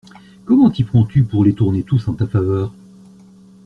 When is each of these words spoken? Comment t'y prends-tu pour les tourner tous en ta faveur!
Comment 0.45 0.71
t'y 0.71 0.83
prends-tu 0.83 1.21
pour 1.23 1.43
les 1.45 1.53
tourner 1.53 1.83
tous 1.83 2.07
en 2.07 2.15
ta 2.15 2.25
faveur! 2.25 2.73